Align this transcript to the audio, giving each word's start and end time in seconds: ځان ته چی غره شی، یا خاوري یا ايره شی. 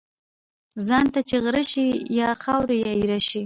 ځان 0.87 1.05
ته 1.13 1.19
چی 1.27 1.35
غره 1.43 1.63
شی، 1.71 1.87
یا 2.19 2.29
خاوري 2.43 2.77
یا 2.85 2.89
ايره 2.99 3.19
شی. 3.27 3.39